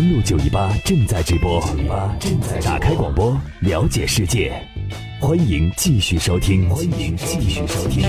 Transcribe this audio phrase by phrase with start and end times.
[0.00, 1.60] 登录九一八正在直播，
[2.18, 4.50] 正在打开广播，了解世界。
[5.20, 8.02] 欢迎继续收听，欢迎继续收听。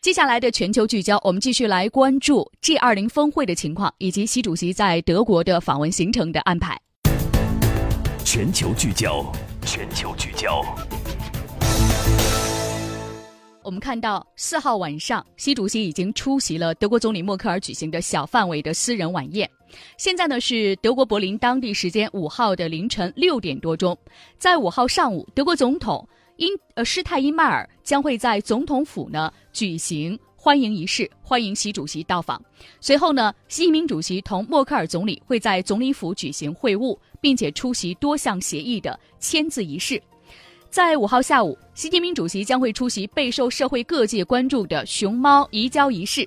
[0.00, 6.80] 接下来的全球聚焦，我们继续来关注 G 二零峰会的情况，以及习主席在德国的访问行程的安排。
[8.24, 10.64] 全球聚焦，全球聚焦。
[13.64, 19.50] 我们看到四号晚上，习主席已经出席了德国总理默克尔举行的小范围的私人晚宴。
[19.96, 23.96] 现在呢是德国柏林当地时间五号的凌晨六点多钟，
[24.38, 32.42] 在五号上午，德国总统因呃施泰因迈尔将会在总统府呢举行欢迎仪式，欢迎习主席到访。
[32.80, 40.02] 随后呢，习近平主席同默克尔总理会在总理府举行会晤，并且出席多项协议的签字仪式。
[40.68, 46.26] 在五号下午，习近平主席将会出席备受社会各界关注的熊猫移交仪式，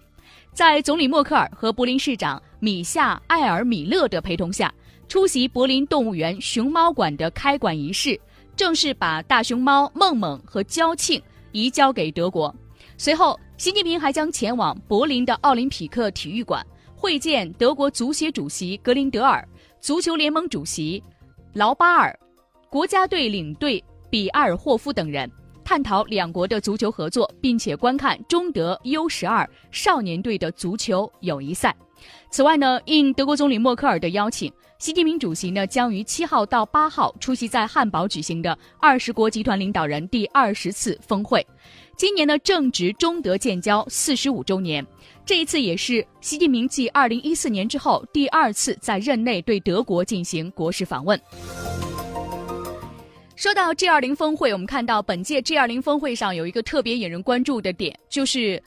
[0.53, 4.73] 在总理默克尔和柏林市长米夏艾尔米勒的陪同下，
[5.07, 8.19] 出席柏林动物园熊猫馆的开馆仪式，
[8.55, 12.51] 正式把大熊猫梦梦和娇庆移交给德国。
[12.97, 19.47] 随后，习近平还将前往柏林的奥林匹克体育馆会见德国足协主席格林德尔、
[19.79, 21.03] 足球联盟主席
[21.53, 22.19] 劳巴尔、
[22.67, 23.79] 国家队领队。
[24.09, 25.29] 比埃尔霍夫等人
[25.63, 31.75] 探讨两国的足球合作，并且观看中德 U 十二少年队的足球友谊赛。
[32.29, 41.45] 此外呢，应德国总理默克尔的邀请，习近平主席呢将于七号到八号出席在汉堡举行的二十国集团领导人第二十次峰会。
[41.97, 44.85] 今年呢正值中德建交四十五周年，
[45.25, 51.19] 这一次也是习近平继二零一四年之后第二次在任内对德国进行国事访问。
[53.37, 58.61] 说到 G 二零峰会，我们看到本届 G 二零峰会上有一个特别引人关注的点，就是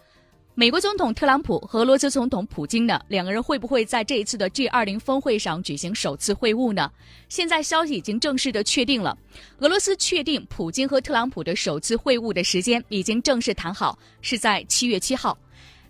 [0.58, 6.90] 美国总统特朗普和俄罗斯总统普京呢，两个人会不会在这一次的 G 二零峰会上举行首次会晤呢？
[7.28, 9.16] 现在消息已经正式的确定了，
[9.60, 15.38] 俄罗斯确定普京和特朗普的首次会晤的时间已经正式谈好，是在七月七号。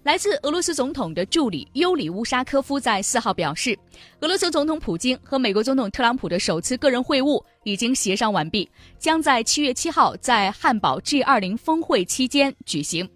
[0.03, 3.75] 来自俄罗斯总统的助理尤里乌沙科夫在四号表示，
[4.21, 8.69] 俄罗斯总统普京和美国总统特朗普的首次个人会晤已经协商完毕，
[8.99, 13.09] 将在七月七号在汉堡 G20 峰会期间举行。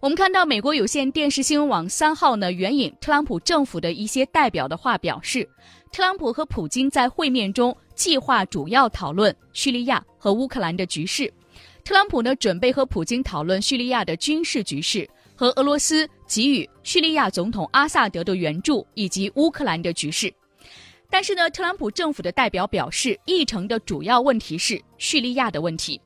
[0.00, 5.48] 我们看到美国有线电视新闻网三号呢援引特朗普政府的一些代表的话表示，
[5.90, 11.32] 特朗普和普京在会面中计划主要讨论叙利亚和乌克兰的局势。
[11.82, 15.08] 特朗普呢准备和普京讨论叙利亚的军事局势。
[15.34, 20.32] 和俄罗斯给予叙利亚总统阿萨德的援助，以及乌克兰的局势。
[21.08, 26.00] 但是呢，特朗普政府的代表表示，议程的主要问题是叙利亚的问题。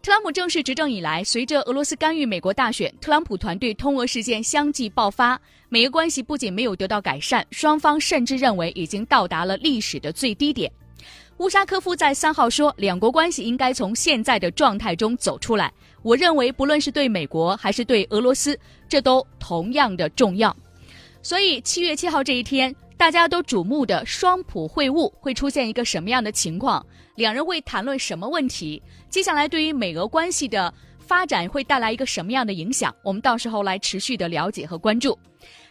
[0.00, 10.70] 特朗普正式执政以来，随着俄罗斯干预美国大选，特朗普团队通俄事件相继爆发，美俄关系不仅没有得到改善，双方甚至认为已经到达了历史的最低点。
[11.38, 15.72] 乌沙科夫在三号说，两国关系应该从现在的状态中走出来。
[16.02, 20.56] 我认为，不论是对美国还是对俄罗斯，这都同样的重要。
[21.22, 26.84] 所以，七月七号这一天，大家都瞩目的双普会晤会出现一个什么样的情况？
[27.14, 28.82] 两人会谈论什么问题？
[29.08, 32.92] 接下来对于美俄关系的发展会带来一个什么样的影响？
[33.04, 35.16] 我们到时候来持续的了解和关注。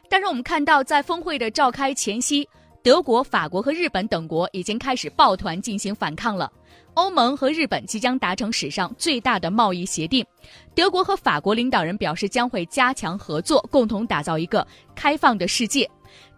[0.09, 2.47] 但是，我们看到在峰会的召开前夕。
[2.87, 6.49] 德国、法国和日本等国已经开始抱团进行反抗了。
[6.93, 10.25] 欧盟和日本即将达成史上最大的贸易协定。
[10.73, 14.65] 德国和法国领导人表示将会加强合作，共同打造一个
[14.95, 15.85] 开放的世界。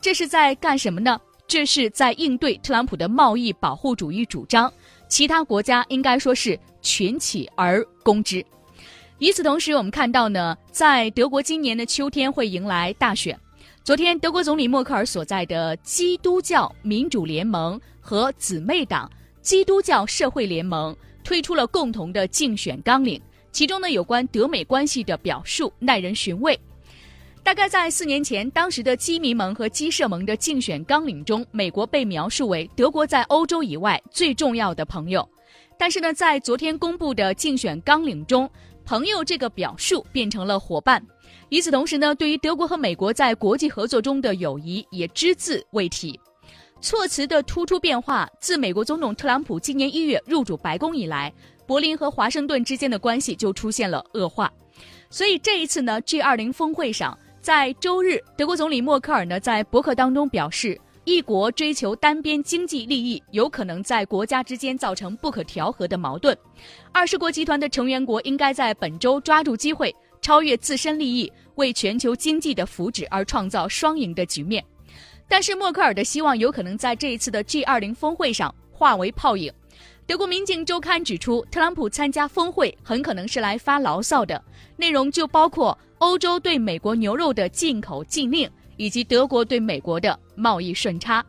[0.02, 1.22] 这是在干什么呢？
[1.48, 4.74] 这是在应对特朗普的贸易保护主义主张。
[5.08, 8.44] 其他国家应该说是群起而攻之。
[9.20, 13.40] 与此同时，我们看到呢，在德国今年的秋天会迎来大选。
[13.90, 19.12] 昨天，德国总理默克尔所在的基督教民主联盟和姊妹党
[19.42, 23.20] 基督教社会联盟推出了共同的竞选纲领，
[23.52, 26.56] 其中呢有关德美关系的表述耐人寻味。
[27.42, 35.28] 大概在四年前，当时的基民盟和基社盟的竞选纲领中，美国被描述为德国在欧洲以外最重要的朋友，
[35.80, 38.47] 但是呢，在昨天公布的竞选纲领中，
[38.85, 41.03] 朋友这个表述变成了伙伴。
[41.49, 46.19] 与此同时呢，对于德国和美国在国际合作中的友谊也只字未提，
[46.79, 48.29] 措辞的突出变化。
[48.40, 51.34] 自美国总统特朗普今年一月入主白宫以来，
[51.66, 54.51] 柏林和华盛顿之间的关系就出现了恶化。
[55.09, 66.37] 所以这一次呢，G20 峰会上，在周日，德国总理默克尔呢在博客当中表示，一国追求单边经济利益，有可能在国家之间造成不可调和的矛盾。
[66.91, 69.93] 二十国集团的成员国应该在本周抓住机会。
[70.22, 74.64] 超越自身利益，为全球经济的福祉而创造双赢的局面。
[75.28, 79.54] 但是默克尔的希望有可能在这一次的 G20 峰会上化为泡影。
[80.08, 84.44] 德国民警周刊指出，特朗普参加峰会很可能是来发牢骚的，
[84.76, 91.24] 内容就包括欧洲对美国牛肉的进口禁令，以及德国对美国的贸易顺差。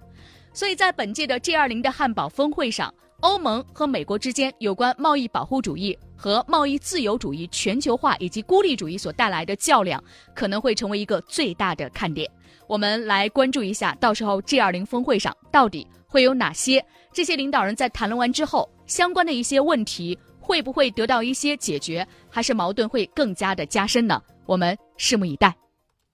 [0.54, 10.02] 所以在本届的 G20 的汉堡峰会上，欧盟和美国之间有关贸易保护主义和贸易自由主义全球化以及孤立主义所带来的较量，
[10.34, 12.30] 可能会成为一个最大的看点。
[12.66, 16.84] 我们来关注一下，到时候 G20 峰会上到底会有哪些？
[17.12, 24.20] 这些领导人在谈论完之后，相关的一些问题会不会得到一些解决，还是矛盾会更加的加深呢？
[24.46, 25.54] 我们拭目以待。